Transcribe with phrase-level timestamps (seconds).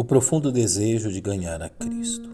[0.00, 2.30] o profundo desejo de ganhar a Cristo.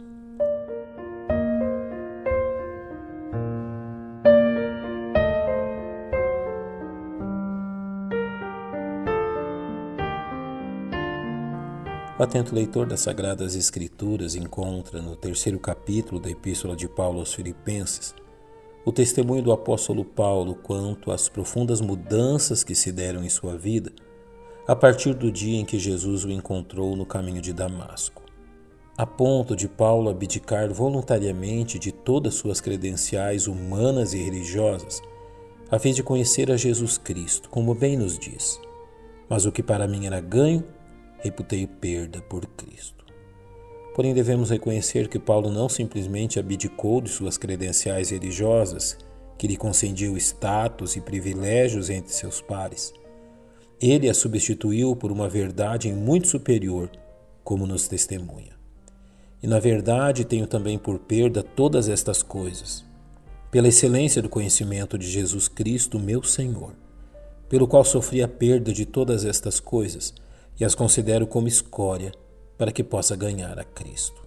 [12.16, 17.34] O atento leitor das Sagradas Escrituras encontra no terceiro capítulo da Epístola de Paulo aos
[17.34, 18.14] Filipenses
[18.84, 23.90] o testemunho do apóstolo Paulo quanto às profundas mudanças que se deram em sua vida
[24.68, 28.22] a partir do dia em que Jesus o encontrou no caminho de Damasco,
[28.98, 35.00] a ponto de Paulo abdicar voluntariamente de todas suas credenciais humanas e religiosas,
[35.70, 38.60] a fim de conhecer a Jesus Cristo, como bem nos diz.
[39.28, 40.64] Mas o que para mim era ganho,
[41.18, 43.04] reputei perda por Cristo.
[43.94, 48.98] Porém, devemos reconhecer que Paulo não simplesmente abdicou de suas credenciais religiosas,
[49.38, 52.92] que lhe concediam status e privilégios entre seus pares
[53.80, 56.90] ele a substituiu por uma verdade muito superior,
[57.44, 58.56] como nos testemunha.
[59.42, 62.84] E na verdade tenho também por perda todas estas coisas,
[63.50, 66.74] pela excelência do conhecimento de Jesus Cristo, meu Senhor,
[67.48, 70.14] pelo qual sofri a perda de todas estas coisas
[70.58, 72.12] e as considero como escória
[72.56, 74.24] para que possa ganhar a Cristo.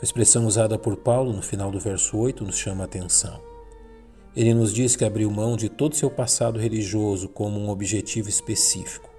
[0.00, 3.47] A expressão usada por Paulo no final do verso 8 nos chama a atenção.
[4.36, 9.10] Ele nos diz que abriu mão de todo seu passado religioso como um objetivo específico,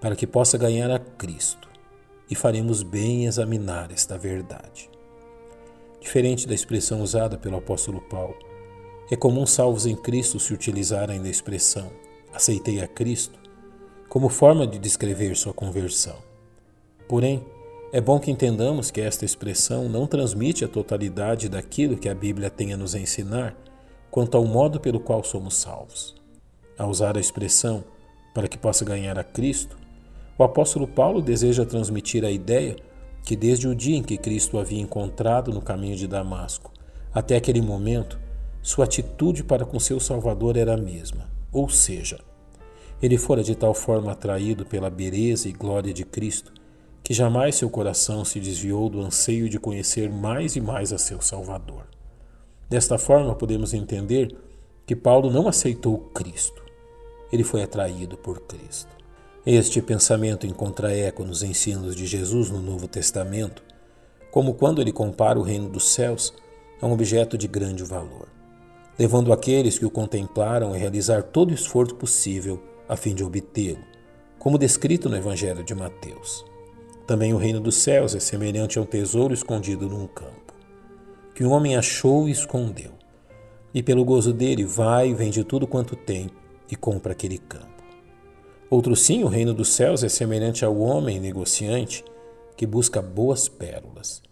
[0.00, 1.68] para que possa ganhar a Cristo,
[2.30, 4.90] e faremos bem em examinar esta verdade.
[6.00, 8.36] Diferente da expressão usada pelo apóstolo Paulo,
[9.10, 11.90] é comum salvos em Cristo se utilizarem da expressão
[12.32, 13.38] aceitei a Cristo
[14.08, 16.16] como forma de descrever sua conversão.
[17.08, 17.44] Porém,
[17.92, 22.50] é bom que entendamos que esta expressão não transmite a totalidade daquilo que a Bíblia
[22.50, 23.56] tem a nos ensinar
[24.12, 26.14] quanto ao modo pelo qual somos salvos.
[26.76, 27.82] Ao usar a expressão
[28.34, 29.74] para que possa ganhar a Cristo,
[30.36, 32.76] o apóstolo Paulo deseja transmitir a ideia
[33.24, 36.70] que desde o dia em que Cristo o havia encontrado no caminho de Damasco
[37.14, 38.20] até aquele momento,
[38.60, 42.20] sua atitude para com seu Salvador era a mesma, ou seja,
[43.00, 46.52] ele fora de tal forma atraído pela beleza e glória de Cristo
[47.02, 51.20] que jamais seu coração se desviou do anseio de conhecer mais e mais a seu
[51.20, 51.86] Salvador.
[52.68, 54.34] Desta forma, podemos entender
[54.86, 56.62] que Paulo não aceitou Cristo,
[57.32, 58.90] ele foi atraído por Cristo.
[59.44, 63.62] Este pensamento encontra eco nos ensinos de Jesus no Novo Testamento,
[64.30, 66.32] como quando ele compara o reino dos céus
[66.80, 68.28] a um objeto de grande valor,
[68.98, 73.82] levando aqueles que o contemplaram a realizar todo o esforço possível a fim de obtê-lo,
[74.38, 76.44] como descrito no Evangelho de Mateus.
[77.06, 80.51] Também o reino dos céus é semelhante a um tesouro escondido num campo
[81.42, 82.92] que o homem achou e escondeu.
[83.74, 86.30] E pelo gozo dele vai, vende tudo quanto tem
[86.70, 87.82] e compra aquele campo.
[88.70, 92.04] Outro sim, o reino dos céus é semelhante ao homem negociante
[92.56, 94.22] que busca boas pérolas.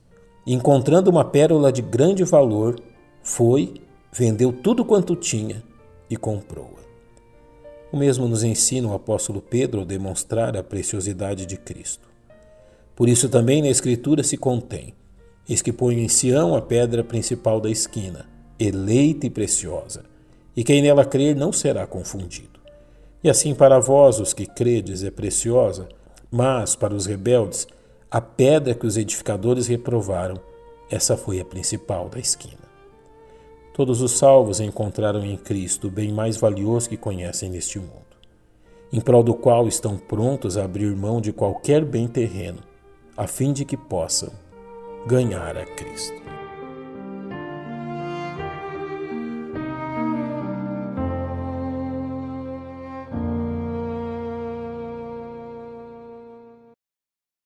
[0.47, 2.81] E encontrando uma pérola de grande valor,
[3.25, 3.75] foi,
[4.13, 5.65] vendeu tudo quanto tinha
[6.09, 6.79] e comprou-a.
[7.91, 12.09] O mesmo nos ensina o apóstolo Pedro ao demonstrar a preciosidade de Cristo.
[12.95, 14.95] Por isso também na Escritura se contém:
[15.51, 18.25] Eis que ponho em Sião a pedra principal da esquina,
[18.57, 20.05] eleita e preciosa,
[20.57, 22.61] e quem nela crer não será confundido.
[23.21, 25.89] E assim para vós, os que credes, é preciosa,
[26.31, 27.67] mas para os rebeldes,
[28.09, 30.37] a pedra que os edificadores reprovaram,
[30.89, 32.71] essa foi a principal da esquina.
[33.75, 38.17] Todos os salvos encontraram em Cristo o bem mais valioso que conhecem neste mundo,
[38.93, 42.61] em prol do qual estão prontos a abrir mão de qualquer bem terreno,
[43.17, 44.31] a fim de que possam
[45.07, 46.40] ganhar a Cristo.